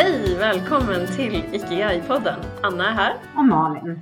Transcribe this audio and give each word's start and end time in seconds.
Hej! 0.00 0.36
Välkommen 0.38 1.06
till 1.16 1.34
Ikigai-podden. 1.52 2.40
Anna 2.62 2.88
är 2.88 2.92
här. 2.92 3.16
Och 3.36 3.44
Malin. 3.44 4.00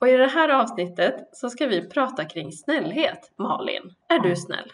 Och 0.00 0.08
i 0.08 0.16
det 0.16 0.26
här 0.26 0.48
avsnittet 0.48 1.14
så 1.32 1.50
ska 1.50 1.66
vi 1.66 1.88
prata 1.88 2.24
kring 2.24 2.52
snällhet. 2.52 3.32
Malin, 3.38 3.82
är 4.08 4.18
du 4.18 4.36
snäll? 4.36 4.72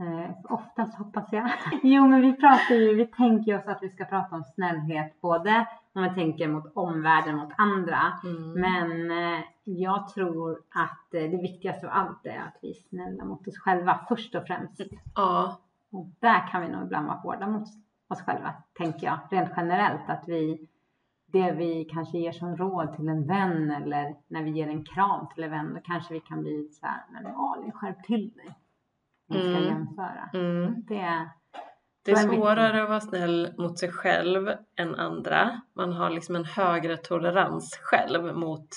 Eh, 0.00 0.52
oftast 0.52 0.98
hoppas 0.98 1.32
jag. 1.32 1.50
Jo, 1.82 2.08
men 2.08 2.20
vi 2.20 2.32
pratar 2.32 2.74
ju, 2.74 2.94
vi 2.94 3.06
tänker 3.06 3.58
oss 3.58 3.66
att 3.66 3.78
vi 3.82 3.88
ska 3.88 4.04
prata 4.04 4.36
om 4.36 4.44
snällhet 4.44 5.20
både 5.20 5.66
när 5.92 6.02
man 6.02 6.14
tänker 6.14 6.48
mot 6.48 6.72
omvärlden, 6.74 7.36
mot 7.36 7.52
andra. 7.58 8.12
Mm. 8.24 8.52
Men 8.52 9.10
eh, 9.10 9.40
jag 9.64 10.08
tror 10.08 10.52
att 10.52 11.14
eh, 11.14 11.30
det 11.30 11.42
viktigaste 11.42 11.86
av 11.86 11.92
allt 11.92 12.26
är 12.26 12.38
att 12.38 12.58
vi 12.62 12.70
är 12.70 12.88
snälla 12.88 13.24
mot 13.24 13.48
oss 13.48 13.58
själva 13.58 14.00
först 14.08 14.34
och 14.34 14.46
främst. 14.46 14.80
Ja, 15.14 15.60
Och 15.92 16.06
där 16.20 16.48
kan 16.48 16.62
vi 16.62 16.68
nog 16.68 16.82
ibland 16.82 17.06
vara 17.06 17.16
hårda 17.16 17.46
mot 17.46 17.62
oss 17.62 17.83
själva, 18.08 18.54
tänker 18.78 19.06
jag. 19.06 19.18
Rent 19.30 19.50
generellt 19.56 20.08
att 20.10 20.24
vi, 20.26 20.68
det 21.32 21.52
vi 21.52 21.84
kanske 21.84 22.18
ger 22.18 22.32
som 22.32 22.56
råd 22.56 22.96
till 22.96 23.08
en 23.08 23.26
vän 23.26 23.70
eller 23.70 24.14
när 24.28 24.42
vi 24.42 24.50
ger 24.50 24.68
en 24.68 24.84
kram 24.84 25.26
till 25.34 25.44
en 25.44 25.50
vän, 25.50 25.74
då 25.74 25.80
kanske 25.84 26.14
vi 26.14 26.20
kan 26.20 26.40
bli 26.42 26.68
så 26.72 26.86
här, 26.86 27.02
men 27.12 27.22
Malin 27.22 27.72
skärp 27.72 28.02
till 28.04 28.30
dig. 28.34 28.58
Vi 29.28 29.38
ska 29.40 29.48
Mm. 29.50 29.64
jämföra. 29.64 30.30
mm. 30.34 30.74
Det, 30.88 31.28
det 32.04 32.10
är 32.10 32.16
svårare 32.16 32.82
att 32.82 32.88
vara 32.88 33.00
snäll 33.00 33.54
mot 33.58 33.78
sig 33.78 33.88
själv 33.92 34.48
än 34.76 34.94
andra. 34.94 35.60
Man 35.76 35.92
har 35.92 36.10
liksom 36.10 36.36
en 36.36 36.44
högre 36.44 36.96
tolerans 36.96 37.78
själv 37.82 38.36
mot 38.36 38.68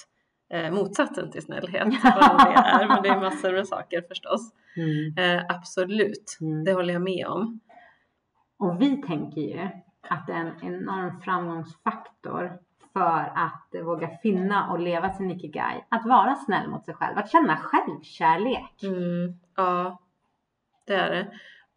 eh, 0.54 0.72
motsatsen 0.74 1.32
till 1.32 1.42
snällhet. 1.42 1.84
Vad 2.04 2.38
det 2.38 2.54
är. 2.54 2.88
Men 2.88 3.04
det 3.04 3.10
är 3.10 3.20
massor 3.22 3.52
med 3.54 3.68
saker 3.68 4.02
förstås. 4.08 4.52
mm. 4.78 5.38
Eh, 5.38 5.46
absolut, 5.50 6.38
Mm. 6.42 6.64
det 6.64 6.74
håller 6.74 6.94
jag 6.94 7.02
med 7.04 7.28
om. 7.28 7.60
Och 8.60 8.82
vi 8.82 9.02
tänker 9.02 9.42
ju 9.42 9.70
att 10.10 10.28
det 10.28 10.34
är 10.34 10.40
en 10.40 10.64
enorm 10.64 11.22
framgångsfaktor 11.22 12.58
för 12.94 13.32
att 13.36 13.86
våga 13.86 14.10
finna 14.22 14.72
och 14.72 14.80
leva 14.80 15.14
sin 15.14 15.32
ikigai. 15.32 15.86
Att 15.90 16.06
vara 16.06 16.36
snäll 16.36 16.70
mot 16.70 16.86
sig 16.86 16.94
själv, 16.94 17.18
att 17.18 17.32
känna 17.32 17.58
självkärlek. 17.58 18.84
Mm, 18.84 19.40
ja, 19.56 20.00
det 20.86 20.94
är 20.94 21.10
det. 21.12 21.28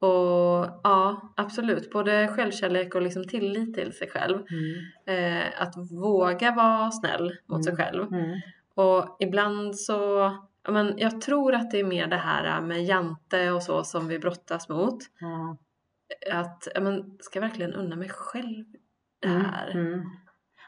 Och 0.06 0.80
ja, 0.82 1.32
absolut. 1.36 1.90
Både 1.92 2.28
självkärlek 2.28 2.94
och 2.94 3.02
liksom 3.02 3.24
tillit 3.24 3.74
till 3.74 3.92
sig 3.92 4.10
själv. 4.10 4.38
Eh, 5.06 5.62
att 5.62 5.74
våga 5.92 6.54
vara 6.54 6.90
snäll 6.90 7.32
mot 7.46 7.64
sig 7.64 7.72
Mm. 7.72 7.84
själv. 7.84 8.12
Mm. 8.14 8.40
Och 8.74 9.16
ibland 9.18 9.76
så, 9.78 10.30
men 10.68 10.94
jag 10.96 11.20
tror 11.20 11.54
att 11.54 11.70
det 11.70 11.80
är 11.80 11.84
mer 11.84 12.06
det 12.06 12.16
här 12.16 12.60
med 12.60 12.84
jante 12.84 13.50
och 13.50 13.62
så 13.62 13.84
som 13.84 14.08
vi 14.08 14.18
brottas 14.18 14.68
mot. 14.68 14.98
Ja. 16.26 16.38
Att, 16.40 16.68
men 16.80 17.16
ska 17.20 17.38
jag 17.38 17.48
verkligen 17.48 17.74
unna 17.74 17.96
mig 17.96 18.08
själv 18.08 18.64
det 19.20 19.28
Mm, 19.28 19.44
här? 19.44 19.70
mm. 19.70 20.10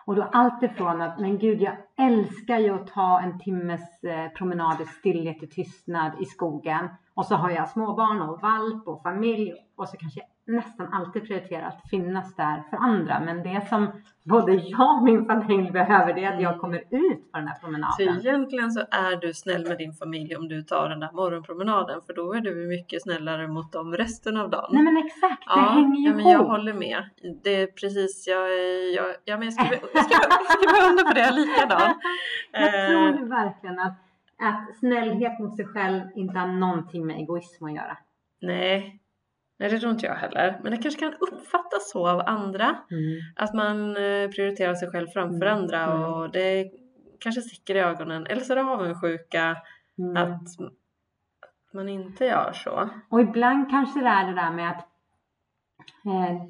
Och 0.04 0.14
då 0.16 0.22
allt 0.22 0.62
ifrån 0.62 1.00
att, 1.02 1.20
men 1.20 1.38
gud 1.38 1.60
jag 1.60 1.76
älskar 1.98 2.58
ju 2.58 2.70
att 2.70 2.86
ta 2.86 3.20
en 3.20 3.38
timmes 3.38 4.04
eh, 4.04 4.28
promenad 4.28 4.80
i 4.80 4.84
stillhet 4.86 5.42
och 5.42 5.50
tystnad 5.50 6.12
i 6.22 6.24
skogen. 6.24 6.88
Och 7.14 7.26
så 7.26 7.34
har 7.34 7.50
jag 7.50 7.68
småbarn 7.68 8.20
och 8.22 8.40
valp 8.40 8.88
och 8.88 9.02
familj 9.02 9.54
och 9.76 9.88
så 9.88 9.96
kanske 9.96 10.20
jag 10.20 10.28
nästan 10.46 10.92
alltid 10.92 11.26
prioriterar 11.26 11.66
att 11.66 11.90
finnas 11.90 12.36
där 12.36 12.62
för 12.70 12.76
andra. 12.76 13.20
Men 13.20 13.42
det 13.42 13.68
som 13.68 14.02
både 14.24 14.52
jag 14.54 14.96
och 14.96 15.02
min 15.02 15.26
familj 15.26 15.70
behöver 15.70 16.14
det 16.14 16.24
är 16.24 16.32
att 16.34 16.40
jag 16.42 16.60
kommer 16.60 16.78
ut 16.78 17.32
på 17.32 17.38
den 17.38 17.48
här 17.48 17.54
Så 17.54 17.60
promenaden. 17.60 18.18
egentligen 18.20 18.70
så 18.72 18.80
är 18.80 19.16
du 19.20 19.34
snäll 19.34 19.68
med 19.68 19.78
din 19.78 19.92
familj 19.92 20.36
om 20.36 20.48
du 20.48 20.62
tar 20.62 20.88
den 20.88 21.00
där 21.00 21.12
morgonpromenaden 21.12 22.00
för 22.06 22.14
då 22.14 22.32
är 22.32 22.40
du 22.40 22.54
mycket 22.68 23.02
snällare 23.02 23.48
mot 23.48 23.72
dem 23.72 23.96
resten 23.96 24.36
av 24.36 24.50
dagen. 24.50 24.70
Nej 24.72 24.82
men 24.82 24.96
exakt, 24.96 25.44
det 25.46 25.52
Ja, 25.60 25.60
hänger 25.70 25.96
ju 26.00 26.08
ja, 26.08 26.14
men 26.14 26.24
jag 26.24 26.34
ihop. 26.34 26.46
håller 26.48 26.72
med. 26.74 27.02
Det 27.44 27.50
är 27.62 27.66
precis, 27.66 28.26
jag, 28.28 28.48
jag, 28.96 29.06
ja, 29.24 29.36
men 29.38 29.42
jag 29.48 29.52
skriver, 29.54 29.78
jag 29.94 30.04
skriver, 30.04 30.26
jag 30.30 30.50
skriver 30.50 30.90
under 30.90 31.04
på 31.04 31.14
det, 31.14 31.20
jag 31.20 31.28
är 31.28 31.32
likadan. 31.32 31.94
Jag 32.52 32.72
tror 32.88 33.08
Eh, 33.08 33.20
ju 33.20 33.28
verkligen 33.28 33.78
att, 33.78 33.92
att 34.42 34.76
snällhet 34.78 35.38
mot 35.38 35.56
sig 35.56 35.66
själv 35.66 36.00
inte 36.14 36.38
har 36.38 36.46
någonting 36.46 37.06
med 37.06 37.16
egoism 37.16 37.64
att 37.64 37.72
göra. 37.74 37.96
nej, 38.40 38.98
nej, 39.62 39.70
det 39.70 39.78
tror 39.80 39.92
inte 39.92 40.06
jag 40.06 40.14
heller. 40.14 40.60
Men 40.62 40.70
det 40.72 40.78
kanske 40.78 41.00
kan 41.00 41.14
uppfattas 41.20 41.90
så 41.90 42.08
av 42.08 42.22
andra. 42.26 42.76
Att 43.36 43.54
man 43.54 43.96
eh, 43.96 44.28
prioriterar 44.30 44.74
sig 44.74 44.90
själv 44.90 45.06
framför 45.06 45.46
Mm, 45.46 45.58
andra 45.58 45.82
mm. 45.82 46.02
och 46.04 46.30
det 46.32 46.70
kanske 47.20 47.40
sticker 47.40 47.74
i 47.74 47.80
ögonen. 47.80 48.26
Eller 48.26 48.40
så 48.42 48.52
är 48.52 48.56
det 48.56 48.62
avundsjuka 48.62 49.56
Mm. 49.98 50.16
att 50.22 50.48
man 51.74 51.88
inte 51.88 52.24
gör 52.24 52.52
så. 52.52 52.88
Och 53.10 53.20
ibland 53.20 53.70
kanske 53.70 54.00
det 54.00 54.08
är 54.08 54.26
det 54.26 54.34
där 54.34 54.50
med 54.50 54.70
att 54.70 54.88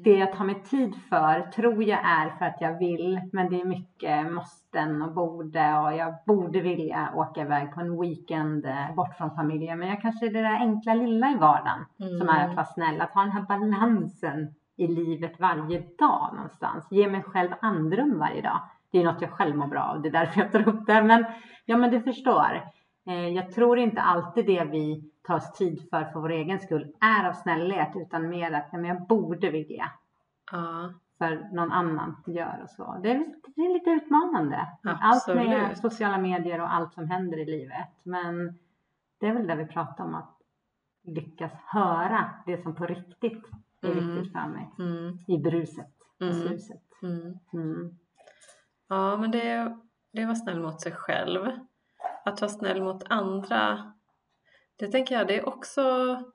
det 0.03 0.17
jag 0.17 0.33
tar 0.33 0.45
mig 0.45 0.63
tid 0.63 0.95
för 1.09 1.41
tror 1.41 1.83
jag 1.83 1.99
är 2.05 2.29
för 2.29 2.45
att 2.45 2.61
jag 2.61 2.79
vill. 2.79 3.21
Men 3.31 3.49
det 3.49 3.61
är 3.61 3.65
mycket 3.65 4.31
måsten 4.31 5.01
och 5.01 5.13
borde 5.13 5.77
och 5.77 5.93
jag 5.93 6.13
borde 6.25 6.61
vilja 6.61 7.11
åka 7.15 7.41
iväg 7.41 7.73
på 7.73 7.79
en 7.81 8.01
weekend 8.01 8.65
eh, 8.65 8.95
bort 8.95 9.15
från 9.17 9.35
familjen. 9.35 9.79
Men 9.79 9.87
jag 9.89 10.01
kanske 10.01 10.25
är 10.25 10.29
det 10.29 10.41
där 10.41 10.59
enkla 10.59 10.93
lilla 10.93 11.31
i 11.31 11.35
vardagen 11.35 11.85
som 12.19 12.29
är 12.29 12.49
att 12.49 12.55
vara 12.55 12.65
snäll. 12.65 13.01
Att 13.01 13.13
ha 13.13 13.21
den 13.21 13.31
här 13.31 13.45
balansen 13.47 14.53
i 14.77 14.87
livet 14.87 15.39
varje 15.39 15.79
dag 15.79 16.29
någonstans. 16.33 16.87
Ge 16.91 17.07
mig 17.07 17.23
själv 17.23 17.49
andrum 17.61 18.19
varje 18.19 18.41
dag. 18.41 18.59
Det 18.91 18.99
är 18.99 19.03
något 19.03 19.21
jag 19.21 19.31
själv 19.31 19.55
mår 19.55 19.67
bra 19.67 19.81
av. 19.81 20.01
Det 20.01 20.07
är 20.07 20.11
därför 20.13 20.41
jag 20.41 20.51
tar 20.51 20.67
upp 20.67 20.85
det. 20.85 21.03
Men 21.03 21.25
ja, 21.65 21.77
men 21.77 21.91
du 21.91 22.01
förstår. 22.01 22.63
Eh, 23.05 23.27
jag 23.27 23.51
tror 23.51 23.77
inte 23.77 24.01
alltid 24.01 24.45
det 24.45 24.63
vi 24.63 25.09
tar 25.21 25.35
oss 25.35 25.51
tid 25.53 25.89
för 25.89 26.05
för 26.05 26.19
vår 26.19 26.29
egen 26.31 26.59
skull 26.59 26.95
är 27.01 27.29
av 27.29 27.33
snällhet 27.33 27.89
utan 27.95 28.29
mer 28.29 28.51
att 28.51 28.71
men 28.71 28.83
jag 28.85 29.07
borde 29.07 29.49
vilja 29.49 29.91
Ja, 30.51 30.93
för 31.17 31.49
någon 31.53 31.71
annan 31.71 32.23
gör 32.27 32.59
och 32.63 32.69
så. 32.69 32.99
Det 33.03 33.11
är, 33.11 33.25
det 33.55 33.61
är 33.61 33.73
lite 33.73 33.89
utmanande. 33.89 34.67
Allt 34.83 35.27
med 35.27 35.53
Absolut. 35.63 35.77
sociala 35.77 36.17
medier 36.17 36.61
och 36.61 36.73
allt 36.73 36.93
som 36.93 37.07
händer 37.09 37.37
i 37.37 37.45
livet. 37.45 37.87
Men 38.03 38.59
det 39.19 39.27
är 39.27 39.33
väl 39.33 39.47
det 39.47 39.55
vi 39.55 39.65
pratar 39.65 40.03
om 40.03 40.15
att 40.15 40.37
lyckas 41.03 41.51
höra 41.65 42.29
det 42.45 42.63
som 42.63 42.75
på 42.75 42.85
riktigt 42.85 43.45
är 43.81 43.91
Mm. 43.91 44.15
viktigt 44.15 44.33
för 44.33 44.47
mig 44.47 44.69
mm, 44.79 45.17
i 45.27 45.37
bruset 45.37 45.91
och 46.19 46.21
Mm. 46.25 46.33
suset. 46.33 46.81
mm. 47.01 47.39
Mm. 47.53 47.97
Ja, 48.87 49.17
men 49.17 49.31
det 49.31 49.77
det 50.11 50.25
vara 50.25 50.35
snäll 50.35 50.59
mot 50.59 50.81
sig 50.81 50.91
själv. 50.91 51.51
Att 52.25 52.41
vara 52.41 52.51
snäll 52.51 52.81
mot 52.81 53.03
andra, 53.09 53.93
det 54.79 54.87
tänker 54.87 55.15
jag, 55.15 55.27
det 55.27 55.37
är 55.37 55.47
också 55.47 55.81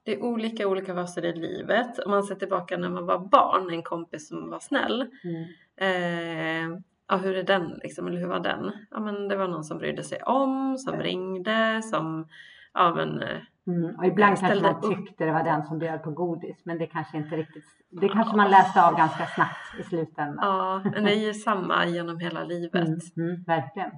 det 0.05 0.15
är 0.15 0.23
olika 0.23 0.69
olika 0.69 0.95
faser 0.95 1.25
i 1.25 1.33
livet. 1.33 1.99
Om 1.99 2.11
man 2.11 2.23
ser 2.23 2.35
tillbaka 2.35 2.77
när 2.77 2.89
man 2.89 3.07
var 3.07 3.19
barn, 3.19 3.71
en 3.71 3.83
kompis 3.83 4.29
som 4.29 4.51
var 4.51 4.61
snäll. 4.61 5.07
Mm. 5.25 5.45
Eh, 5.81 6.81
ja, 7.09 7.17
hur 7.17 7.37
är 7.37 7.43
den 7.43 7.81
liksom, 7.83 8.07
eller 8.07 8.19
hur 8.19 8.29
var 8.29 8.41
den? 8.41 8.73
Ja, 8.91 9.01
men 9.01 9.29
det 9.29 9.37
var 9.37 9.49
någon 9.49 9.65
som 9.65 9.79
brydde 9.79 10.03
sig 10.03 10.23
om, 10.23 10.79
som 10.79 10.97
ringde, 10.97 11.83
som, 11.83 12.29
ja 12.75 12.95
men, 12.95 13.23
eh, 13.23 13.39
Mm. 13.69 13.97
Och 13.97 14.07
ibland 14.07 14.39
kanske 14.39 14.63
man 14.63 14.81
tyckte 14.81 15.25
det 15.25 15.33
var 15.33 15.45
den 15.45 15.63
som 15.63 15.79
bjöd 15.79 16.03
på 16.03 16.11
godis 16.11 16.57
men 16.65 16.79
det 16.79 16.87
kanske 16.87 17.17
inte 17.17 17.37
riktigt, 17.37 17.65
det 17.91 18.09
kanske 18.09 18.37
man 18.37 18.51
läste 18.51 18.83
av 18.83 18.97
ganska 18.97 19.27
snabbt 19.27 19.81
i 19.81 19.83
slutändan. 19.83 20.39
ja, 20.41 20.83
men 20.85 21.05
det 21.05 21.13
är 21.13 21.27
ju 21.27 21.35
samma 21.35 21.87
genom 21.87 22.19
hela 22.19 22.45
livet. 22.45 22.89
Mm. 22.89 22.99
Mm. 23.17 23.43
Verkligen. 23.47 23.91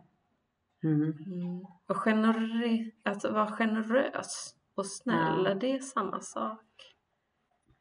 Mm. 0.84 1.02
Mm. 1.02 1.66
Och 1.88 1.96
generös, 1.96 2.92
alltså 3.04 3.32
vara 3.32 3.46
generös 3.46 4.54
och 4.74 4.86
snäll, 4.86 5.44
Ja. 5.44 5.54
det 5.54 5.72
är 5.72 5.78
samma 5.78 6.20
sak. 6.20 6.60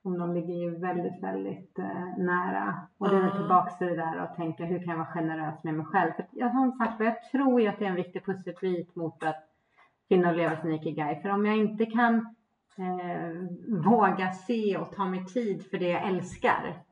Och 0.03 0.19
de 0.19 0.33
ligger 0.33 0.53
ju 0.53 0.79
väldigt, 0.79 1.23
väldigt 1.23 1.79
eh, 1.79 2.17
nära. 2.17 2.87
Och 2.97 3.09
det 3.09 3.15
är 3.17 3.29
tillbaks 3.29 3.77
till 3.77 3.87
det 3.87 3.95
där 3.95 4.17
att 4.17 4.35
tänka 4.35 4.65
hur 4.65 4.79
kan 4.79 4.87
jag 4.89 4.97
vara 4.97 5.07
generös 5.13 5.63
med 5.63 5.73
mig 5.73 5.85
själv? 5.85 6.11
För 6.11 6.25
jag, 6.31 6.51
som 6.51 6.71
sagt, 6.71 6.99
jag 6.99 7.23
tror 7.31 7.61
ju 7.61 7.67
att 7.67 7.79
det 7.79 7.85
är 7.85 7.89
en 7.89 7.95
viktig 7.95 8.25
pusselbit 8.25 8.95
mot 8.95 9.23
att 9.23 9.45
finna 10.09 10.29
och 10.29 10.35
leva 10.35 10.55
sin 10.61 10.71
ikigai. 10.71 11.21
För 11.21 11.29
om 11.29 11.45
jag 11.45 11.57
inte 11.57 11.85
kan 11.85 12.15
eh, 12.77 13.31
våga 13.85 14.31
se 14.31 14.77
och 14.77 14.91
ta 14.91 15.05
mig 15.05 15.25
tid 15.25 15.65
för 15.69 15.77
det 15.77 15.89
jag 15.89 16.07
älskar, 16.07 16.83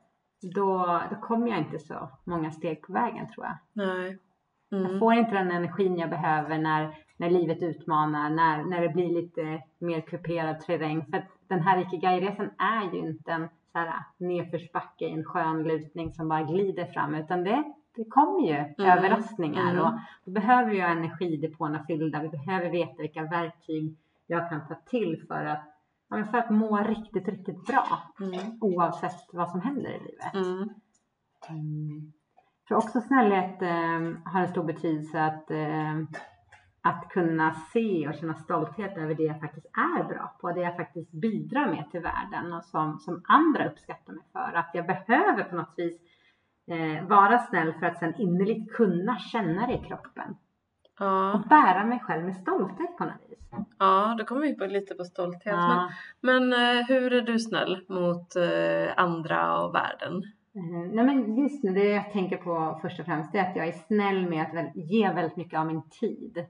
då, 0.54 1.00
då 1.10 1.16
kommer 1.16 1.48
jag 1.48 1.58
inte 1.58 1.78
så 1.78 2.08
många 2.24 2.50
steg 2.50 2.82
på 2.82 2.92
vägen 2.92 3.28
tror 3.32 3.46
jag. 3.46 3.56
Nej. 3.72 4.18
Jag 4.68 4.80
Mm. 4.80 4.98
får 4.98 5.14
inte 5.14 5.30
den 5.30 5.50
energin 5.50 5.96
jag 5.98 6.10
behöver 6.10 6.58
när, 6.58 6.94
när 7.16 7.30
livet 7.30 7.62
utmanar, 7.62 8.30
när, 8.30 8.64
när 8.64 8.80
det 8.80 8.88
blir 8.88 9.08
lite 9.22 9.62
mer 9.78 10.00
kuperad 10.00 10.60
terräng. 10.60 11.04
För 11.06 11.16
att 11.16 11.24
den 11.48 11.60
här 11.60 11.78
Ikigai-resan 11.80 12.50
är 12.58 12.92
ju 12.92 12.98
inte 12.98 13.32
en 13.32 13.48
så 13.72 13.78
här 13.78 13.94
nedförsbacke 14.18 15.04
i 15.04 15.12
en 15.12 15.24
skön 15.24 15.62
lutning 15.62 16.12
som 16.12 16.28
bara 16.28 16.42
glider 16.42 16.84
fram, 16.84 17.14
utan 17.14 17.44
det, 17.44 17.64
det 17.96 18.04
kommer 18.04 18.48
ju 18.48 18.84
överraskningar. 18.84 19.70
mm. 19.72 19.84
Och 19.84 19.92
då 20.24 20.30
behöver 20.30 20.72
ju 20.72 20.78
energidepåerna 20.80 21.84
fyllda. 21.86 22.20
Vi 22.20 22.28
behöver 22.28 22.70
veta 22.70 23.02
vilka 23.02 23.22
verktyg 23.22 23.96
jag 24.26 24.48
kan 24.48 24.68
ta 24.68 24.74
till 24.74 25.24
för 25.28 25.44
att, 25.44 25.64
ja, 26.10 26.24
för 26.30 26.38
att 26.38 26.50
må 26.50 26.76
riktigt, 26.76 27.28
riktigt 27.28 27.66
bra. 27.66 27.84
Mm. 28.20 28.58
Oavsett 28.60 29.28
vad 29.32 29.50
som 29.50 29.60
händer 29.60 29.90
i 29.90 29.98
livet. 29.98 30.34
Mm. 30.34 32.12
För 32.68 32.74
också 32.74 33.00
snällhet 33.00 33.62
eh, 33.62 34.30
har 34.32 34.40
en 34.40 34.48
stor 34.48 34.64
betydelse 34.64 35.24
att, 35.24 35.50
eh, 35.50 35.94
att 36.82 37.08
kunna 37.08 37.54
se 37.54 38.08
och 38.08 38.14
känna 38.14 38.34
stolthet 38.34 38.96
över 38.96 39.14
det 39.14 39.22
jag 39.22 39.40
faktiskt 39.40 39.66
är 39.66 40.04
bra 40.04 40.36
på, 40.40 40.52
det 40.52 40.60
jag 40.60 40.76
faktiskt 40.76 41.12
bidrar 41.12 41.66
med 41.66 41.90
till 41.90 42.00
världen 42.00 42.52
och 42.52 42.64
som, 42.64 42.98
som 42.98 43.22
andra 43.28 43.68
uppskattar 43.68 44.12
mig 44.12 44.24
för. 44.32 44.52
Att 44.54 44.70
jag 44.74 44.86
behöver 44.86 45.42
på 45.44 45.56
något 45.56 45.74
vis 45.76 46.00
eh, 46.70 47.06
vara 47.08 47.38
snäll 47.38 47.72
för 47.72 47.86
att 47.86 47.98
sen 47.98 48.14
innerligt 48.20 48.72
kunna 48.72 49.18
känna 49.18 49.66
det 49.66 49.74
i 49.74 49.84
kroppen. 49.84 50.36
Ja, 50.98 51.32
Och 51.32 51.40
bära 51.40 51.84
mig 51.84 52.00
själv 52.00 52.24
med 52.24 52.36
stolthet 52.36 52.96
på 52.98 53.04
något 53.04 53.22
vis. 53.28 53.38
ja 53.78 54.14
då 54.18 54.24
kommer 54.24 54.40
vi 54.42 54.54
på 54.54 54.66
lite 54.66 54.94
på 54.94 55.04
stolthet. 55.04 55.54
Men, 55.56 55.70
Ja. 55.70 55.90
men 56.20 56.52
eh, 56.52 56.86
hur 56.88 57.12
är 57.12 57.22
du 57.22 57.38
snäll 57.38 57.84
mot 57.88 58.36
eh, 58.36 58.92
andra 58.96 59.60
och 59.62 59.74
världen? 59.74 60.22
Eh, 60.58 60.94
Nej 60.94 61.04
men 61.04 61.36
just 61.36 61.64
nu, 61.64 61.72
det 61.72 61.84
jag 61.84 62.12
tänker 62.12 62.36
på 62.36 62.78
först 62.82 63.00
och 63.00 63.06
främst 63.06 63.34
är 63.34 63.40
att 63.40 63.56
jag 63.56 63.68
är 63.68 63.72
snäll 63.72 64.28
med 64.28 64.42
att 64.42 64.76
ge 64.76 65.12
väldigt 65.12 65.36
mycket 65.36 65.58
av 65.60 65.66
min 65.66 65.82
tid 66.00 66.46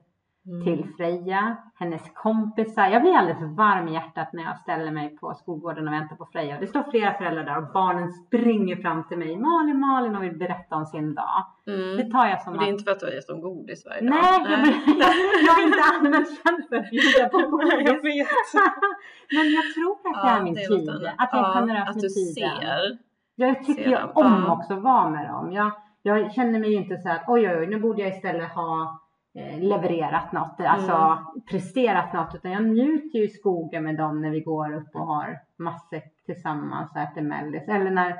Mm. 0.47 0.63
till 0.63 0.85
Freja, 0.97 1.57
hennes 1.75 2.01
kompisar. 2.13 2.87
Jag 2.87 3.01
blir 3.01 3.13
alldeles 3.15 3.41
varm 3.57 3.87
i 3.87 3.93
hjärtat 3.93 4.33
när 4.33 4.43
jag 4.43 4.57
ställer 4.57 4.91
mig 4.91 5.17
på 5.17 5.33
skolgården 5.33 5.87
och 5.87 5.93
väntar 5.93 6.15
på 6.15 6.25
Freja. 6.25 6.59
Det 6.59 6.67
står 6.67 6.83
flera 6.91 7.13
föräldrar 7.13 7.43
där 7.43 7.57
och 7.57 7.73
barnen 7.73 8.11
springer 8.13 8.75
fram 8.75 9.07
till 9.07 9.17
mig. 9.17 9.37
Malin, 9.37 9.79
Malin 9.79 10.15
och 10.15 10.23
vill 10.23 10.37
berätta 10.37 10.75
om 10.75 10.85
sin 10.85 11.15
dag. 11.15 11.45
Mm. 11.67 11.97
Det 11.97 12.11
tar 12.11 12.27
jag 12.27 12.41
som 12.41 12.53
Och 12.53 12.59
det 12.59 12.65
är 12.65 12.67
att 12.67 12.71
inte 12.73 12.83
för 12.83 12.91
att 12.91 12.99
du 12.99 13.05
har 13.05 13.13
gett 13.13 13.27
dem 13.27 13.41
godis 13.41 13.85
varje 13.85 14.01
dag? 14.01 14.09
Nej, 14.09 14.51
jag, 14.51 14.59
jag 15.47 15.55
är 15.61 16.05
inte 16.07 16.31
känd 16.43 16.59
för 16.69 16.75
att 16.75 16.89
bjuda 16.89 17.29
på 17.29 17.37
Nej, 17.57 17.83
jag 17.85 17.95
godis. 17.95 18.03
vet. 18.03 18.61
Men 19.35 19.45
jag 19.57 19.65
tror 19.73 19.91
att 20.09 20.21
det 20.23 20.29
är 20.39 20.43
min 20.43 20.53
det 20.53 20.61
är 20.63 20.67
tid. 20.67 20.89
Att 21.17 21.29
jag 21.31 21.39
är 21.39 21.47
Ja, 21.47 21.53
generös 21.53 21.89
Att 21.89 21.95
med 21.95 22.03
du 22.03 22.09
tiden. 22.09 22.33
ser. 22.61 23.08
Jag 23.39 23.63
tycker 23.65 23.91
dem. 23.91 24.09
om 24.13 24.49
också 24.49 24.73
att 24.73 24.81
vara 24.83 25.09
med 25.09 25.27
dem. 25.29 25.51
Jag, 25.51 25.71
jag 26.01 26.31
känner 26.33 26.59
mig 26.59 26.69
ju 26.69 26.75
inte 26.77 26.97
så 26.97 27.09
att 27.09 27.23
oj, 27.27 27.49
oj, 27.49 27.57
oj, 27.59 27.67
nu 27.67 27.79
borde 27.79 28.01
jag 28.01 28.09
istället 28.15 28.51
ha 28.51 28.99
eh, 29.35 29.59
levererat 29.59 30.31
något, 30.31 30.59
alltså 30.59 30.91
Mm. 30.93 31.41
presterat 31.49 32.13
något. 32.13 32.35
Utan 32.35 32.51
jag 32.51 32.63
njuter 32.63 33.19
ju 33.19 33.25
i 33.25 33.29
skogen 33.29 33.83
med 33.83 33.97
dem 33.97 34.21
när 34.21 34.29
vi 34.29 34.39
går 34.41 34.73
upp 34.73 34.95
och 34.95 35.07
har 35.07 35.39
matsäck 35.57 36.25
tillsammans 36.25 36.91
och 36.95 37.01
äter 37.01 37.21
mellis. 37.21 37.67
Eller 37.67 37.91
när 37.91 38.15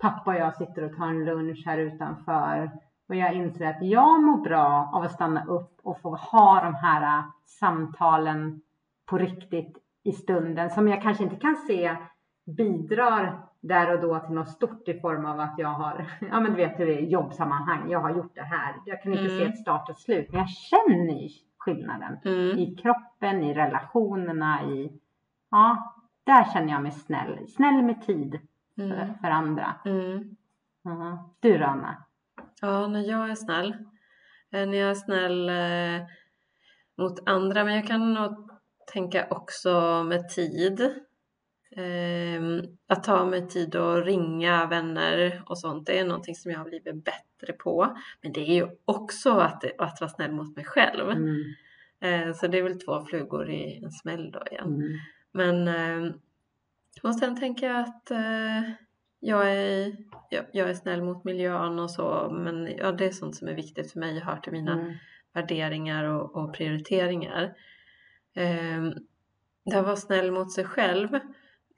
pappa 0.00 0.30
och 0.30 0.36
jag 0.36 0.54
sitter 0.54 0.84
och 0.84 0.96
tar 0.96 1.06
en 1.06 1.24
lunch 1.24 1.62
här 1.66 1.78
utanför. 1.78 2.70
Och 3.08 3.14
jag 3.14 3.32
inser 3.34 3.66
att 3.66 3.82
jag 3.82 4.22
mår 4.22 4.36
bra 4.36 4.90
av 4.94 5.02
att 5.02 5.12
stanna 5.12 5.44
upp 5.44 5.80
och 5.82 6.00
få 6.00 6.16
ha 6.16 6.60
de 6.64 6.74
här 6.74 7.18
eh, 7.18 7.24
samtalen 7.46 8.60
på 9.06 9.18
riktigt 9.18 9.78
i 10.04 10.12
stunden 10.12 10.70
som 10.70 10.88
jag 10.88 11.02
kanske 11.02 11.24
inte 11.24 11.36
kan 11.36 11.56
se 11.56 11.96
bidrar 12.44 13.38
där 13.60 13.94
och 13.94 14.00
då 14.00 14.18
till 14.18 14.34
något 14.34 14.48
stort 14.48 14.88
i 14.88 15.00
form 15.00 15.26
av 15.26 15.40
att 15.40 15.54
jag 15.58 15.68
har, 15.68 16.06
ja 16.30 16.40
men 16.40 16.50
du 16.50 16.56
vet 16.56 16.78
hur 16.80 16.86
det 16.86 16.94
är 16.94 16.98
i 17.02 17.08
jobbsammanhang, 17.08 17.90
jag 17.90 18.00
har 18.00 18.10
gjort 18.10 18.34
det 18.34 18.42
här. 18.42 18.74
Jag 18.86 19.02
kan 19.02 19.12
inte 19.12 19.24
Mm. 19.24 19.38
se 19.38 19.44
ett 19.44 19.58
start 19.58 19.88
och 19.90 19.98
slut, 19.98 20.28
men 20.30 20.40
jag 20.40 20.48
känner 20.48 21.22
ju 21.22 21.28
skillnaden 21.58 22.18
Mm. 22.24 22.58
i 22.58 22.74
kroppen, 22.76 23.42
i 23.42 23.54
relationerna, 23.54 24.62
i, 24.64 24.92
ja, 25.50 25.94
där 26.24 26.44
känner 26.52 26.72
jag 26.72 26.82
mig 26.82 26.92
snäll. 26.92 27.38
Snäll 27.48 27.82
med 27.82 28.02
tid 28.02 28.38
för, 28.74 28.82
Mm. 28.82 29.14
för 29.20 29.28
andra. 29.28 29.74
Mm. 29.84 30.36
Mhm. 30.84 31.18
Du 31.40 31.58
då 31.58 31.64
Anna? 31.64 31.96
Ja, 32.60 32.86
när 32.86 33.00
jag 33.10 33.30
är 33.30 33.34
snäll. 33.34 33.70
Eh, 34.52 34.66
När 34.66 34.78
jag 34.78 34.90
är 34.90 34.94
snäll 34.94 35.48
eh, 35.48 36.06
mot 36.98 37.28
andra, 37.28 37.64
men 37.64 37.74
jag 37.74 37.86
kan 37.86 38.14
nog 38.14 38.50
tänka 38.92 39.26
också 39.30 40.04
med 40.08 40.28
tid. 40.28 41.03
Ehm, 41.76 42.62
att 42.86 43.04
ta 43.04 43.24
mig 43.24 43.48
tid 43.48 43.76
att 43.76 44.04
ringa 44.04 44.66
vänner 44.66 45.42
och 45.46 45.58
sånt, 45.58 45.86
det 45.86 45.98
är 45.98 46.04
någonting 46.04 46.34
som 46.34 46.50
jag 46.50 46.58
har 46.58 46.68
blivit 46.68 47.04
bättre 47.04 47.52
på. 47.52 47.96
Men 48.20 48.32
det 48.32 48.40
är 48.40 48.54
ju 48.54 48.66
också 48.84 49.30
att, 49.30 49.64
att 49.78 50.00
vara 50.00 50.10
snäll 50.10 50.32
mot 50.32 50.56
mig 50.56 50.64
själv. 50.64 51.10
Mm. 51.10 51.44
Eh, 52.00 52.34
så 52.34 52.46
det 52.46 52.58
är 52.58 52.62
väl 52.62 52.80
två 52.80 53.04
flugor 53.04 53.50
i 53.50 53.82
en 53.84 53.90
smäll 53.90 54.30
då 54.30 54.42
igen. 54.50 54.74
Mm. 54.74 54.98
Men 55.32 55.68
eh, 55.68 56.12
och 57.02 57.14
sen 57.14 57.40
tänker 57.40 57.66
jag 57.66 57.80
att 57.80 58.10
eh, 58.10 58.62
jag, 59.20 59.52
är, 59.52 59.96
jag, 60.30 60.44
jag 60.52 60.70
är 60.70 60.74
snäll 60.74 61.02
mot 61.02 61.24
miljön 61.24 61.78
och 61.78 61.90
så. 61.90 62.30
Men 62.32 62.76
ja, 62.76 62.92
det 62.92 63.06
är 63.06 63.10
sånt 63.10 63.36
som 63.36 63.48
är 63.48 63.54
viktigt 63.54 63.92
för 63.92 64.00
mig 64.00 64.16
och 64.16 64.24
hör 64.24 64.36
till 64.36 64.52
mina 64.52 64.72
Mm. 64.72 64.94
värderingar 65.32 66.04
och, 66.04 66.36
och 66.36 66.54
prioriteringar. 66.54 67.42
Eh, 68.34 68.82
det 69.64 69.82
vara 69.82 69.96
snäll 69.96 70.32
mot 70.32 70.52
sig 70.52 70.64
själv. 70.64 71.08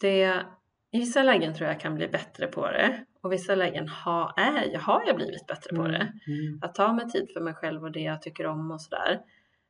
Det, 0.00 0.42
I 0.90 0.98
vissa 0.98 1.22
lägen 1.22 1.54
tror 1.54 1.68
jag 1.68 1.80
kan 1.80 1.94
bli 1.94 2.08
bättre 2.08 2.46
på 2.46 2.66
det. 2.70 3.04
Och 3.22 3.32
vissa 3.32 3.54
lägen 3.54 3.88
har, 3.88 4.32
är, 4.36 4.78
har 4.78 5.02
jag 5.06 5.16
blivit 5.16 5.46
bättre 5.46 5.76
på 5.76 5.82
det 5.88 6.12
Mm. 6.26 6.58
att 6.62 6.74
ta 6.74 6.92
mig 6.92 7.08
tid 7.10 7.28
för 7.34 7.40
mig 7.40 7.54
själv 7.54 7.82
och 7.84 7.92
det 7.92 8.00
jag 8.00 8.22
tycker 8.22 8.46
om 8.46 8.70
och 8.70 8.80
sådär. 8.80 9.20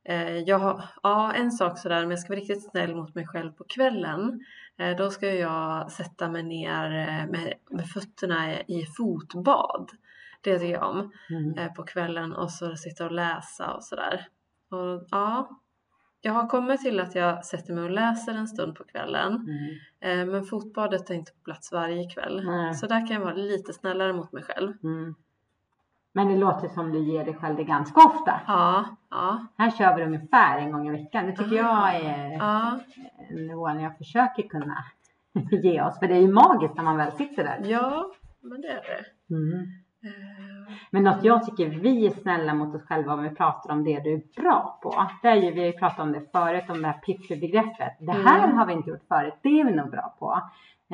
Eh, 0.09 0.37
jag 0.39 0.59
har, 0.59 0.85
ja, 1.03 1.33
en 1.33 1.51
sak 1.51 1.79
sådär, 1.79 2.01
men 2.01 2.11
jag 2.11 2.19
ska 2.19 2.29
vara 2.33 2.41
riktigt 2.41 2.71
snäll 2.71 2.95
mot 2.95 3.15
mig 3.15 3.27
själv 3.27 3.53
på 3.53 3.65
kvällen. 3.65 4.45
Eh, 4.79 4.97
då 4.97 5.11
ska 5.11 5.35
jag 5.35 5.93
sätta 5.93 6.29
mig 6.29 6.43
ner 6.43 6.85
eh, 7.09 7.27
med, 7.31 7.55
med 7.71 7.87
fötterna 7.87 8.61
i 8.61 8.87
fotbad. 8.97 9.91
Det 10.41 10.59
tycker 10.59 10.73
jag 10.73 10.91
om 10.91 11.13
Mm. 11.31 11.59
eh, 11.59 11.73
på 11.73 11.83
kvällen 11.83 12.33
och 12.33 12.51
så 12.51 12.77
sitta 12.77 13.05
och 13.05 13.13
läsa 13.13 13.75
och 13.75 13.85
sådär. 13.85 14.27
Och 14.71 15.09
ja, 15.11 15.61
jag 16.27 16.33
har 16.33 16.47
kommit 16.47 16.81
till 16.81 17.01
att 17.01 17.15
jag 17.15 17.45
sätter 17.45 17.75
mig 17.75 17.85
och 17.85 17.91
läser 17.91 18.35
en 18.35 18.49
stund 18.49 18.75
på 18.75 18.85
kvällen. 18.85 19.33
Mm. 19.33 20.21
Eh, 20.21 20.33
men 20.33 20.45
fotbadet 20.45 21.11
är 21.11 21.15
inte 21.15 21.33
på 21.33 21.39
plats 21.45 21.73
varje 21.73 22.11
kväll. 22.11 22.45
Nej. 22.47 22.75
Så 22.75 22.87
där 22.87 23.07
kan 23.07 23.17
jag 23.17 23.21
vara 23.21 23.35
lite 23.35 23.73
snällare 23.73 24.13
mot 24.13 24.33
mig 24.33 24.43
själv. 24.43 24.73
Mm. 24.83 25.15
Men 26.13 26.29
det 26.29 26.37
låter 26.37 26.69
som 26.69 26.93
du 26.93 26.99
ger 26.99 27.25
dig 27.25 27.35
själv 27.35 27.57
det 27.57 27.65
ganska 27.65 28.01
ofta. 28.01 28.41
Ja, 28.47 28.85
ja, 29.11 29.47
Här 29.59 29.71
kör 29.71 29.97
vi 29.97 30.05
ungefär 30.05 30.59
en 30.59 30.73
gång 30.73 30.89
i 30.89 30.91
veckan. 30.91 31.27
Det 31.27 31.37
tycker 31.37 31.57
jag 31.57 31.95
är 31.95 32.33
ja. 32.33 32.81
nivån 33.31 33.81
jag 33.81 33.99
försöker 33.99 34.43
kunna 34.43 34.85
ge 35.63 35.83
oss. 35.83 35.99
För 35.99 36.09
det 36.09 36.15
är 36.15 36.21
ju 36.21 36.33
magiskt 36.33 36.77
när 36.77 36.85
man 36.85 36.97
väl 36.97 37.13
sitter 37.13 37.45
där. 37.45 37.61
Ja, 37.65 38.11
men 38.41 38.61
det 38.61 38.69
är 38.69 38.83
det. 38.83 39.35
Mm. 39.35 39.67
Men 40.91 41.05
något 41.05 41.25
jag 41.25 41.45
tycker 41.47 41.69
vi 41.69 42.07
är 42.07 42.11
snälla 42.11 42.55
mot 42.55 42.75
oss 42.75 42.83
själva 42.83 43.13
om 43.15 43.23
vi 43.23 43.31
pratar 43.31 43.73
om 43.73 43.85
det 43.85 44.01
du 44.01 44.15
är 44.15 44.43
bra 44.43 44.79
på. 44.83 45.07
Det 45.23 45.29
är 45.29 45.35
ju, 45.37 45.51
vi 45.51 45.61
har 45.61 45.67
ju 45.67 45.73
pratat 45.73 45.99
om 46.01 46.13
det 46.13 46.21
förut, 46.33 46.65
om 46.69 46.83
det 46.83 46.89
här 46.89 47.01
piffy-begreppet. 47.07 47.97
Det 48.01 48.13
här 48.13 48.45
Mm. 48.45 48.57
har 48.59 48.67
vi 48.67 48.73
inte 48.73 48.91
gjort 48.91 49.09
förut, 49.09 49.35
det 49.43 49.61
är 49.61 49.65
vi 49.65 49.73
nog 49.73 49.91
bra 49.91 50.15
på. 50.19 50.41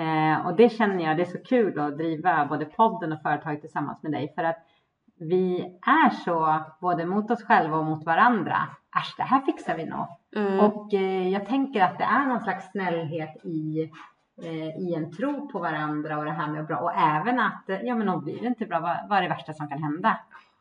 Eh, 0.02 0.46
och 0.46 0.56
det 0.56 0.69
känner 0.69 1.04
jag, 1.04 1.16
det 1.16 1.22
är 1.22 1.38
så 1.38 1.42
kul 1.42 1.78
att 1.78 1.98
driva 1.98 2.46
både 2.46 2.64
podden 2.64 3.12
och 3.12 3.22
företaget 3.22 3.60
tillsammans 3.60 4.02
med 4.02 4.12
dig. 4.12 4.32
För 4.34 4.44
att 4.44 4.56
vi 5.19 5.60
är 5.86 6.10
så, 6.10 6.58
både 6.80 7.06
mot 7.06 7.30
oss 7.30 7.42
själva 7.44 7.76
och 7.76 7.84
mot 7.84 8.04
varandra. 8.06 8.56
Äsch, 8.96 9.14
det 9.16 9.22
här 9.22 9.40
fixar 9.40 9.76
vi 9.76 9.84
nog. 9.86 10.06
Mm. 10.36 10.60
Och 10.60 10.94
eh, 10.94 11.28
jag 11.28 11.46
tänker 11.46 11.84
att 11.84 11.98
det 11.98 12.04
är 12.04 12.26
någon 12.26 12.40
slags 12.40 12.70
snällhet 12.70 13.44
i, 13.44 13.90
Eh, 14.38 14.77
i 14.79 14.94
en 14.94 15.12
tro 15.12 15.48
på 15.48 15.58
varandra 15.58 16.19
och 16.19 16.24
det 16.24 16.31
här 16.31 16.53
med 16.53 16.67
bra. 16.67 16.77
Och 16.77 16.93
även 16.93 17.41
att, 17.41 17.69
eh, 17.69 17.81
ja 17.82 17.94
men 17.94 18.08
om 18.08 18.24
blir 18.24 18.46
inte 18.46 18.67
bra, 18.67 18.81
vad, 18.81 19.08
vad 19.08 19.19
är 19.19 19.22
det 19.22 19.29
värsta 19.29 19.53
som 19.53 19.69
kan 19.69 19.82
hända? 19.82 20.19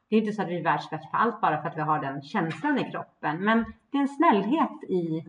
Det 0.09 0.15
är 0.15 0.19
inte 0.19 0.33
så 0.33 0.41
att 0.41 0.47
vi 0.47 0.59
är 0.59 0.63
världsbäst 0.63 1.11
på 1.11 1.17
allt 1.17 1.41
bara 1.41 1.61
för 1.61 1.69
att 1.69 1.77
vi 1.77 1.81
har 1.81 1.99
den 1.99 2.21
känslan 2.21 2.77
i 2.77 2.91
kroppen. 2.91 3.45
Men 3.45 3.65
det 3.91 3.97
är 3.97 4.01
en 4.01 4.07
snällhet 4.07 4.83
i, 4.83 5.25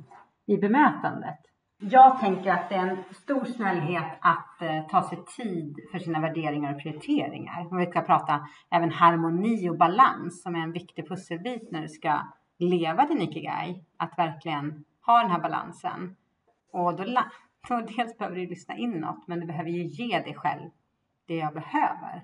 i 0.47 0.57
bemötandet. 0.57 1.39
Jag 1.79 2.21
tänker 2.21 2.53
att 2.53 2.69
det 2.69 2.75
är 2.75 2.87
en 2.87 3.05
stor 3.11 3.45
snällhet 3.45 4.19
att 4.21 4.63
eh, 4.63 4.87
ta 4.87 5.03
sig 5.03 5.19
tid 5.37 5.77
för 5.93 5.99
sina 5.99 6.21
värderingar 6.21 6.75
och 6.75 6.83
prioriteringar. 6.83 7.67
Om 7.71 7.77
vi 7.77 7.87
ska 7.87 8.01
prata 8.01 8.49
även 8.71 8.93
harmoni 8.93 9.69
och 9.69 9.79
balans 9.79 10.43
som 10.43 10.55
är 10.55 10.61
en 10.61 10.73
viktig 10.73 11.09
pusselbit 11.09 11.71
när 11.71 11.83
du 11.83 11.89
ska 11.89 12.21
leva 12.59 13.07
din 13.07 13.23
ikigai. 13.23 13.85
Att 13.97 14.19
verkligen 14.19 14.85
ha 15.07 15.23
den 15.23 15.31
här 15.31 15.41
balansen. 15.41 16.17
Och 16.73 16.97
då, 16.97 17.05
dels 17.69 18.19
behöver 18.19 18.37
du 18.37 18.47
lyssna 18.47 18.77
inåt 18.77 19.29
men 19.29 19.41
du 19.41 19.47
behöver 19.47 19.71
ju 19.71 19.83
ge 19.83 20.19
dig 20.19 20.35
själv 20.35 20.71
det 21.27 21.37
jag 21.37 21.55
behöver 21.55 22.23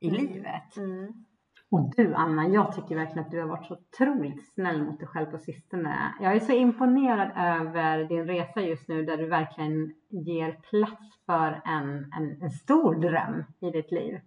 i 0.00 0.08
Mm. 0.08 0.20
livet. 0.20 0.76
Mm. 0.76 1.24
Och 1.70 1.92
du 1.96 2.14
Anna, 2.14 2.48
jag 2.48 2.74
tycker 2.74 2.96
verkligen 2.96 3.24
att 3.24 3.30
du 3.30 3.40
har 3.40 3.48
varit 3.48 3.66
så 3.66 3.74
otroligt 3.74 4.54
snäll 4.54 4.82
mot 4.84 4.98
dig 4.98 5.08
själv 5.08 5.26
på 5.26 5.38
sistone. 5.38 6.14
Jag 6.20 6.36
är 6.36 6.40
så 6.40 6.52
imponerad 6.52 7.30
över 7.36 8.04
din 8.04 8.26
resa 8.26 8.60
just 8.60 8.88
nu 8.88 9.02
där 9.04 9.16
du 9.16 9.26
verkligen 9.26 9.94
ger 10.08 10.52
plats 10.52 11.18
för 11.26 11.62
en, 11.64 12.12
en, 12.12 12.42
en 12.42 12.50
stor 12.50 12.94
dröm 12.94 13.44
i 13.60 13.70
ditt 13.70 13.90
liv. 13.92 14.20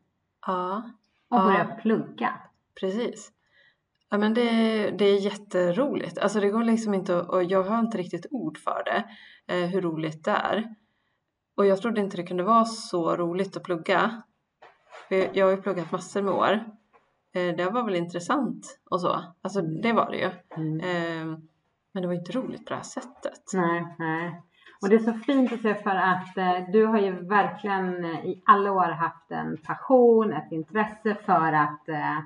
Ja, 0.47 0.83
Och 1.29 1.37
Ja. 1.37 1.43
börja 1.43 1.65
plugga. 1.65 2.33
precis. 2.79 3.31
Ja, 4.09 4.17
men 4.17 4.33
det, 4.33 4.51
det 4.91 5.05
är 5.05 5.19
jätteroligt. 5.19 6.17
Alltså 6.17 6.39
det 6.39 6.49
går 6.49 6.63
liksom 6.63 6.93
inte 6.93 7.19
att, 7.19 7.29
och 7.29 7.43
jag 7.43 7.63
har 7.63 7.79
inte 7.79 7.97
riktigt 7.97 8.25
ord 8.31 8.57
för 8.57 8.83
det, 8.85 9.03
eh, 9.53 9.69
hur 9.69 9.81
roligt 9.81 10.23
det 10.23 10.31
är. 10.31 10.75
Och 11.57 11.65
jag 11.65 11.81
trodde 11.81 12.01
inte 12.01 12.17
det 12.17 12.23
kunde 12.23 12.43
vara 12.43 12.65
så 12.65 13.15
roligt 13.15 13.57
att 13.57 13.63
plugga. 13.63 14.21
För 15.07 15.37
jag, 15.37 15.45
har 15.45 15.51
ju 15.51 15.61
pluggat 15.61 15.91
massor 15.91 16.21
med 16.21 16.33
år. 16.33 16.51
Eh, 17.33 17.55
det 17.55 17.69
var 17.69 17.83
väl 17.83 17.95
intressant 17.95 18.79
och 18.89 19.01
så. 19.01 19.23
Alltså 19.41 19.61
det 19.61 19.93
var 19.93 20.11
det 20.11 20.17
ju. 20.17 20.29
Mm. 20.57 20.79
Eh, 20.79 21.39
men 21.91 22.01
det 22.01 22.07
var 22.07 22.13
inte 22.13 22.31
roligt 22.31 22.65
på 22.65 22.69
det 22.69 22.75
här 22.75 22.83
sättet. 22.83 23.41
Nej, 23.53 23.95
nej. 23.99 24.41
Och 24.81 24.89
det 24.89 24.95
är 24.95 24.99
så 24.99 25.13
fint 25.13 25.53
att 25.53 25.61
se 25.61 25.75
för 25.75 25.95
att 25.95 26.37
eh, 26.37 26.71
du 26.71 26.85
har 26.85 26.99
ju 26.99 27.11
verkligen 27.11 28.05
eh, 28.05 28.25
i 28.25 28.41
alla 28.45 28.71
år 28.71 28.91
haft 28.91 29.31
en 29.31 29.57
passion, 29.57 30.33
ett 30.33 30.51
intresse 30.51 31.15
för 31.25 31.53
att 31.53 31.89
eh, 31.89 32.19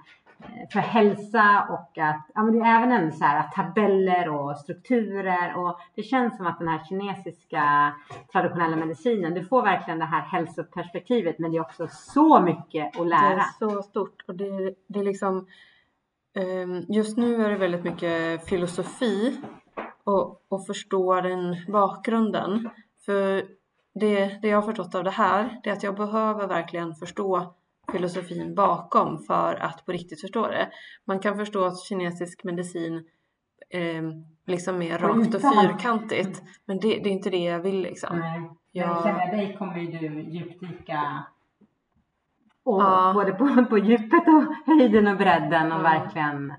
för 0.72 0.80
hälsa 0.80 1.68
och 1.70 1.98
att 1.98 2.30
ja, 2.34 2.44
men 2.44 2.60
det 2.60 2.66
är 2.66 2.78
även 2.78 2.92
en 2.92 3.12
så 3.12 3.24
här 3.24 3.48
tabeller 3.56 4.30
och 4.30 4.58
strukturer 4.58 5.56
och 5.58 5.80
det 5.96 6.04
känns 6.04 6.38
som 6.38 6.48
att 6.48 6.60
den 6.60 6.68
här 6.68 6.84
kinesiska 6.90 7.94
traditionella 8.32 8.76
medicinen, 8.76 9.34
du 9.34 9.46
får 9.46 9.64
verkligen 9.64 10.00
det 10.00 10.06
här 10.06 10.22
hälsoperspektivet 10.22 11.40
men 11.40 11.52
det 11.52 11.58
är 11.58 11.62
också 11.62 11.88
så 11.92 12.42
mycket 12.42 13.00
att 13.00 13.08
lära. 13.08 13.46
Det 13.60 13.66
är 13.66 13.70
så 13.70 13.82
stort 13.82 14.24
och 14.28 14.36
det, 14.36 14.76
det 14.88 15.00
är 15.00 15.04
liksom 15.04 15.48
ehm, 16.36 16.86
just 16.90 17.18
nu 17.18 17.46
är 17.46 17.50
det 17.50 17.58
väldigt 17.58 17.84
mycket 17.84 18.46
filosofi 18.50 19.42
och, 20.04 20.42
och 20.48 20.66
förstå 20.66 21.22
den 21.22 21.56
bakgrunden. 21.68 22.70
För 23.06 23.44
det, 23.94 24.42
det 24.42 24.48
jag 24.48 24.58
har 24.58 24.68
förstått 24.68 24.96
av 24.96 25.04
det 25.04 25.10
här, 25.10 25.60
det 25.64 25.70
är 25.70 25.74
att 25.74 25.84
jag 25.84 25.96
behöver 25.96 26.48
verkligen 26.48 26.96
förstå 26.96 27.54
filosofin 27.92 28.56
bakom 28.56 29.18
för 29.18 29.56
att 29.56 29.86
på 29.86 29.92
riktigt 29.92 30.22
förstå 30.22 30.48
det. 30.48 30.70
Man 31.06 31.20
kan 31.20 31.38
förstå 31.38 31.66
att 31.66 31.84
kinesisk 31.84 32.44
medicin 32.44 33.06
eh, 33.70 34.04
liksom 34.48 34.82
är 34.82 34.98
rakt 34.98 35.36
och 35.36 35.42
fyrkantigt 35.42 36.44
men 36.66 36.80
det, 36.80 36.88
det, 36.88 37.10
är 37.10 37.14
inte 37.14 37.30
det 37.30 37.44
jag 37.44 37.60
vill 37.60 37.82
liksom. 37.82 38.20
Nej. 38.20 38.50
Jag 38.72 39.04
känner 39.04 39.38
dig 39.38 39.56
kommer 39.60 39.78
ju 39.78 40.00
du 40.00 40.22
djupdyka 40.22 41.26
och 42.64 42.82
ja. 42.82 43.12
både 43.14 43.32
på, 43.32 43.66
på 43.70 43.78
djupet 43.78 44.28
och 44.28 44.56
höjden 44.66 45.08
och 45.08 45.18
bredden 45.18 45.72
och 45.72 45.80
ja. 45.80 45.84
verkligen 45.84 46.54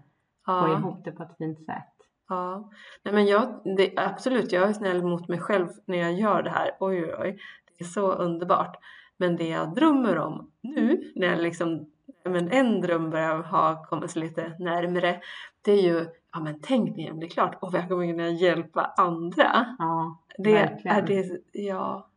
ja. 0.47 0.61
få 0.61 0.73
ihop 0.73 1.04
det 1.04 1.12
på 1.12 1.23
ett 1.23 1.37
fint 1.38 1.59
sätt. 1.59 1.95
Ja, 2.28 2.71
Nej, 3.02 3.14
men 3.14 3.26
jag, 3.26 3.62
det, 3.76 3.93
absolut, 3.97 4.52
jag 4.52 4.69
är 4.69 4.73
snäll 4.73 5.02
mot 5.02 5.28
mig 5.28 5.38
själv 5.38 5.69
när 5.87 5.99
jag 5.99 6.12
gör 6.12 6.43
det 6.43 6.50
här. 6.50 6.71
Oj, 6.81 7.04
oj, 7.04 7.14
oj, 7.19 7.38
det 7.78 7.85
är 7.85 7.88
så 7.88 8.12
underbart. 8.12 8.76
Men 9.25 9.37
det 9.37 9.49
jag 9.49 9.75
drömmer 9.75 10.19
om 10.19 10.50
nu, 10.61 11.12
när 11.14 11.26
jag 11.26 11.43
liksom, 11.43 11.87
men 12.25 12.52
en 12.52 12.81
dröm 12.81 13.11
börjar 13.11 13.43
ha 13.43 13.85
kommit 13.85 14.16
lite 14.16 14.57
närmre, 14.59 15.21
det 15.62 15.73
är 15.73 15.83
ju, 15.83 16.07
ja 16.33 16.40
men 16.40 16.61
tänk 16.62 16.97
när 16.97 17.04
jag 17.04 17.16
blir 17.16 17.28
klart 17.28 17.59
och 17.61 17.75
jag 17.75 17.88
kommer 17.88 18.07
kunna 18.07 18.28
hjälpa 18.28 18.95
andra. 18.97 19.76
Ja, 19.78 20.19
det 20.38 20.52
verkligen. 20.52 20.97
är 20.97 21.02
det, 21.02 21.40
ja, 21.52 22.09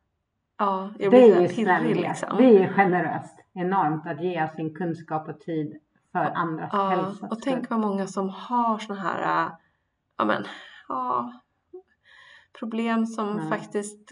ja, 0.58 0.92
jag 1.00 1.10
blir 1.12 1.22
det 1.22 1.36
är 1.36 1.42
ju 1.42 1.48
pirrig, 1.48 1.96
liksom. 1.96 2.38
Det 2.38 2.44
är 2.44 2.60
ju 2.60 2.68
generöst, 2.74 3.40
enormt 3.54 4.08
att 4.08 4.24
ge 4.24 4.48
sin 4.56 4.76
kunskap 4.76 5.30
och 5.30 5.40
tid 5.40 5.78
för 6.12 6.32
andras 6.36 6.70
ja, 6.74 6.90
hälsa. 6.90 7.28
Och 7.28 7.42
tänk 7.42 7.70
vad 7.70 7.80
många 7.80 8.08
som 8.08 8.30
har 8.30 8.78
såna 8.78 9.00
här, 9.00 9.50
ja 10.18 10.26
men, 10.26 10.44
ja, 10.88 11.34
problem 12.60 13.06
som 13.06 13.30
mm. 13.30 13.50
faktiskt 13.50 14.12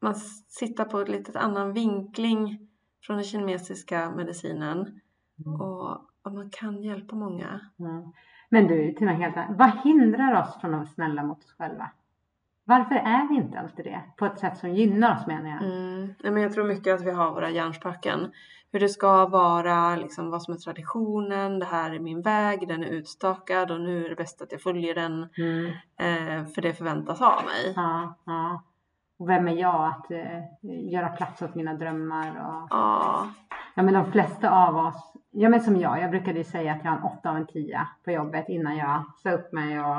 man 0.00 0.14
sitter 0.48 0.84
på 0.84 1.00
ett 1.00 1.08
litet 1.08 1.36
annan 1.36 1.72
vinkling 1.72 2.68
från 3.02 3.16
den 3.16 3.24
kinesiska 3.24 4.10
medicinen 4.10 5.00
mm. 5.46 5.60
och, 5.60 5.90
och, 6.22 6.32
man 6.32 6.50
kan 6.50 6.82
hjälpa 6.82 7.16
många. 7.16 7.60
Mm. 7.78 8.12
Men 8.48 8.66
du, 8.66 8.92
något 9.00 9.18
helt. 9.18 9.58
Vad 9.58 9.70
hindrar 9.84 10.42
oss 10.42 10.60
från 10.60 10.74
att 10.74 10.80
vara 10.80 10.86
snälla 10.86 11.22
mot 11.22 11.38
oss 11.38 11.54
själva? 11.58 11.90
Varför 12.64 12.94
är 12.94 13.28
vi 13.28 13.34
inte 13.34 13.58
alltid 13.60 13.84
det? 13.84 14.02
På 14.16 14.26
ett 14.26 14.38
sätt 14.38 14.58
som 14.58 14.74
gynnar 14.74 15.16
oss 15.16 15.26
menar 15.26 15.50
jag. 15.50 15.62
Mm. 15.62 16.14
men 16.22 16.42
jag 16.42 16.52
tror 16.52 16.64
mycket 16.64 16.94
att 16.94 17.06
vi 17.06 17.10
har 17.10 17.30
våra 17.30 17.50
hjärnspöken. 17.50 18.32
Hur 18.72 18.80
det 18.80 18.88
ska 18.88 19.26
vara, 19.26 19.96
liksom 19.96 20.30
vad 20.30 20.42
som 20.42 20.54
är 20.54 20.58
traditionen, 20.58 21.58
det 21.58 21.66
här 21.66 21.90
är 21.90 21.98
min 21.98 22.22
väg, 22.22 22.68
den 22.68 22.84
är 22.84 22.88
utstakad 22.88 23.70
och 23.70 23.80
nu 23.80 24.04
är 24.04 24.08
det 24.08 24.14
bäst 24.14 24.42
att 24.42 24.52
jag 24.52 24.62
följer 24.62 24.94
den. 24.94 25.28
Mm. 25.36 25.66
Eh, 25.96 26.46
för 26.46 26.62
det 26.62 26.74
förväntas 26.74 27.20
av 27.22 27.44
mig. 27.44 27.72
Ja, 27.76 28.18
ja. 28.24 28.62
Och 29.20 29.28
vem 29.28 29.48
är 29.48 29.56
jag 29.56 29.86
att 29.86 30.10
eh, 30.10 30.40
göra 30.92 31.08
plats 31.08 31.42
åt 31.42 31.54
mina 31.54 31.74
drömmar? 31.74 32.28
Och... 32.28 32.66
Ja. 32.70 33.26
ja, 33.74 33.82
men 33.82 33.94
de 33.94 34.12
flesta 34.12 34.50
av 34.50 34.76
oss, 34.76 35.12
ja 35.30 35.48
men 35.48 35.60
som 35.60 35.76
jag, 35.76 36.00
jag 36.00 36.10
brukade 36.10 36.38
ju 36.38 36.44
säga 36.44 36.72
att 36.72 36.84
jag 36.84 36.90
har 36.90 36.98
en 36.98 37.04
åtta 37.04 37.30
av 37.30 37.36
en 37.36 37.46
tia 37.46 37.88
på 38.04 38.10
jobbet 38.10 38.48
innan 38.48 38.76
jag 38.76 39.02
sa 39.22 39.30
upp 39.30 39.52
mig 39.52 39.80
och 39.80 39.96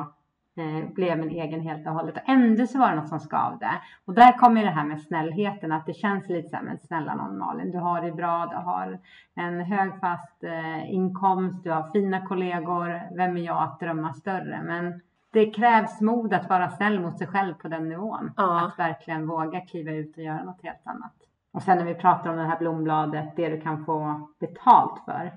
eh, 0.62 0.94
blev 0.96 1.20
min 1.20 1.30
egen 1.30 1.62
helt 1.62 1.88
och 1.88 1.94
hållet. 1.94 2.16
Och 2.16 2.30
ändå 2.30 2.68
så 2.68 2.80
var 2.80 2.90
det 2.90 2.96
något 2.96 3.10
som 3.10 3.20
skavde. 3.20 3.70
Och 4.06 4.14
där 4.14 4.38
kommer 4.38 4.64
det 4.64 4.72
här 4.72 4.86
med 4.86 5.02
snällheten, 5.02 5.72
att 5.72 5.86
det 5.86 5.94
känns 5.94 6.30
lite 6.30 6.50
så 6.50 6.56
här, 6.56 6.64
men 6.64 6.78
snälla 6.78 7.16
någon 7.16 7.38
Malin, 7.38 7.72
du 7.72 7.78
har 7.78 8.02
det 8.02 8.12
bra, 8.12 8.46
du 8.46 8.56
har 8.56 9.00
en 9.36 9.62
hög 9.62 10.00
fast 10.00 10.44
eh, 10.44 10.94
inkomst, 10.94 11.64
du 11.64 11.72
har 11.72 11.92
fina 11.92 12.28
kollegor, 12.28 13.16
vem 13.16 13.38
är 13.38 13.42
jag 13.42 13.64
att 13.64 13.80
drömma 13.80 14.14
större? 14.14 14.62
Men 14.64 15.02
det 15.32 15.52
krävs 15.52 16.02
mod 16.02 16.34
att 16.34 16.50
vara 16.50 16.70
snäll 16.70 17.00
mot 17.00 17.18
sig 17.18 17.28
själv 17.28 17.54
på 17.54 17.68
den 17.68 17.90
nivån. 17.90 18.32
Ja. 18.38 18.68
Att 18.68 18.80
verkligen 18.80 19.28
våga 19.28 19.62
kliva 19.62 19.92
ut 19.92 20.18
och 20.18 20.24
göra 20.24 20.44
något 20.44 20.64
helt 20.64 20.88
annat. 20.88 21.14
Och 21.54 21.64
sen 21.64 21.78
när 21.78 21.86
vi 21.86 21.96
pratar 21.96 22.30
om 22.30 22.38
det 22.38 22.44
här 22.44 22.60
blombladet, 22.60 23.36
det 23.36 23.50
du 23.50 23.62
kan 23.62 23.86
få 23.86 24.28
betalt 24.40 25.06
för. 25.06 25.32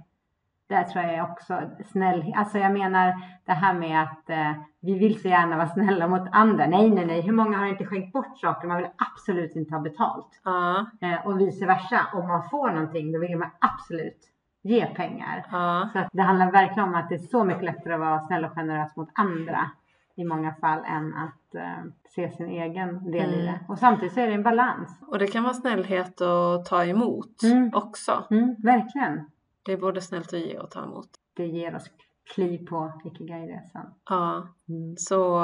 Där 0.69 0.85
tror 0.85 1.05
jag 1.05 1.31
också 1.31 1.61
snäll, 1.93 2.35
alltså 2.37 2.59
jag 2.59 2.73
menar 2.73 3.15
det 3.45 3.53
här 3.53 3.75
med 3.75 4.03
att 4.03 4.31
eh, 4.31 4.53
vi 4.81 4.99
vill 4.99 5.21
så 5.21 5.29
gärna 5.29 5.57
vara 5.57 5.69
snälla 5.69 6.09
mot 6.09 6.29
andra. 6.33 6.67
Nej, 6.67 6.91
nej, 6.91 7.07
nej, 7.07 7.21
hur 7.21 7.33
många 7.33 7.59
har 7.59 7.67
inte 7.67 7.87
skänkt 7.87 8.13
bort 8.13 8.39
saker 8.39 8.69
man 8.69 8.77
vill 8.77 8.91
absolut 8.97 9.57
inte 9.57 9.75
ha 9.75 9.81
betalt? 9.81 10.41
Ja. 10.45 10.87
Eh, 11.01 11.27
och 11.27 11.41
vice 11.41 11.67
versa, 11.67 12.07
om 12.13 12.29
man 12.29 12.49
får 12.51 12.71
någonting 12.71 13.13
då 13.13 13.19
vill 13.19 13.39
man 13.39 13.51
absolut 13.59 14.31
ge 14.63 14.87
pengar. 14.87 15.47
Ja. 15.51 15.89
Så 15.93 16.09
det 16.13 16.23
handlar 16.23 16.53
verkligen 16.53 16.89
om 16.89 16.95
att 16.95 17.09
det 17.09 17.15
är 17.15 17.19
så 17.19 17.45
mycket 17.45 17.65
lättare 17.65 17.95
att 17.95 18.01
vara 18.01 18.21
snäll 18.21 18.45
och 18.45 18.53
generös 18.53 18.97
mot 18.97 19.09
andra 19.15 19.71
i 20.17 20.25
många 20.25 20.55
fall 20.55 20.85
än 20.85 21.15
att 21.15 21.55
eh, 21.55 21.85
se 22.15 22.31
sin 22.31 22.49
egen 22.49 23.11
del 23.11 23.29
mm. 23.29 23.41
i 23.41 23.43
det. 23.43 23.61
Och 23.69 23.79
samtidigt 23.79 24.15
så 24.15 24.21
är 24.21 24.27
det 24.27 24.35
en 24.35 24.43
balans. 24.43 24.99
Och 25.07 25.19
det 25.19 25.27
kan 25.27 25.43
vara 25.43 25.55
snällhet 25.55 26.21
att 26.21 26.65
ta 26.65 26.85
emot 26.85 27.43
mm. 27.43 27.71
också. 27.75 28.27
Mm, 28.31 28.57
verkligen. 28.63 29.31
Det 29.65 29.73
är 29.73 29.77
både 29.77 30.01
snällt 30.01 30.33
att 30.33 30.41
ge 30.41 30.59
och 30.59 30.71
ta 30.71 30.85
emot. 30.85 31.09
Det 31.37 31.47
ger 31.47 31.75
oss 31.75 31.91
kliv 32.35 32.67
på 32.67 32.93
Ikigai-resan. 33.05 33.95
Ja, 34.11 34.49
mm. 34.69 34.97
så 34.97 35.41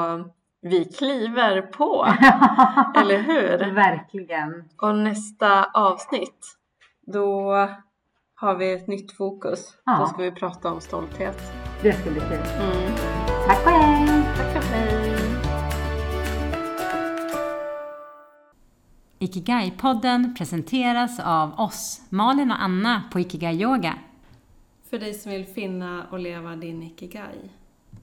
vi 0.61 0.85
kliver 0.85 1.61
på, 1.61 2.05
eller 3.01 3.21
hur? 3.21 3.73
Verkligen. 3.73 4.69
Och 4.81 4.95
nästa 4.95 5.63
avsnitt, 5.63 6.57
då 7.01 7.51
har 8.35 8.55
vi 8.55 8.73
ett 8.73 8.87
nytt 8.87 9.11
fokus. 9.11 9.77
Ja. 9.85 9.97
Då 9.99 10.05
ska 10.05 10.21
vi 10.21 10.31
prata 10.31 10.71
om 10.71 10.81
stolthet. 10.81 11.53
Det 11.81 11.93
ska 11.93 12.11
bli 12.11 12.19
kul. 12.19 13.20
Tack 13.47 13.65
och 13.65 13.71
hej! 13.71 14.23
Tack 14.37 14.55
och 14.55 14.63
hej! 14.63 15.17
Ikigai-podden 19.19 20.35
presenteras 20.37 21.19
av 21.19 21.59
oss, 21.59 22.01
Malin 22.09 22.51
och 22.51 22.61
Anna 22.61 23.03
på 23.11 23.19
Ikigai 23.19 23.61
Yoga. 23.61 23.93
För 24.89 24.99
dig 24.99 25.13
som 25.13 25.31
vill 25.31 25.45
finna 25.45 26.05
och 26.11 26.19
leva 26.19 26.55
din 26.55 26.83
Ikigai. 26.83 27.49